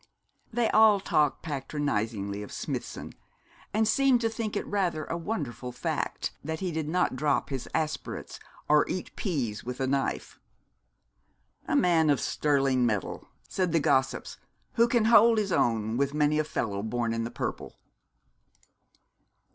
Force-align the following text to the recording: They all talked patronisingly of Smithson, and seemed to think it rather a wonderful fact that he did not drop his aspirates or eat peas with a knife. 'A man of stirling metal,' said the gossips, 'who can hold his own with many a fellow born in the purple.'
They 0.51 0.67
all 0.71 0.99
talked 0.99 1.43
patronisingly 1.43 2.41
of 2.41 2.51
Smithson, 2.51 3.13
and 3.71 3.87
seemed 3.87 4.19
to 4.21 4.29
think 4.31 4.55
it 4.57 4.65
rather 4.65 5.05
a 5.05 5.15
wonderful 5.15 5.71
fact 5.71 6.31
that 6.43 6.59
he 6.59 6.71
did 6.71 6.89
not 6.89 7.15
drop 7.15 7.51
his 7.51 7.69
aspirates 7.75 8.39
or 8.67 8.89
eat 8.89 9.15
peas 9.15 9.63
with 9.63 9.79
a 9.79 9.85
knife. 9.85 10.39
'A 11.67 11.75
man 11.75 12.09
of 12.09 12.19
stirling 12.19 12.83
metal,' 12.83 13.27
said 13.47 13.73
the 13.73 13.79
gossips, 13.79 14.37
'who 14.73 14.87
can 14.87 15.05
hold 15.05 15.37
his 15.37 15.51
own 15.51 15.97
with 15.97 16.15
many 16.15 16.39
a 16.39 16.43
fellow 16.43 16.81
born 16.81 17.13
in 17.13 17.23
the 17.23 17.29
purple.' 17.29 17.75